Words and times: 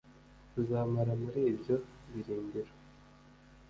tuzamara 0.51 1.11
muri 1.21 1.39
ibyo 1.51 1.75
birindiro. 2.11 2.73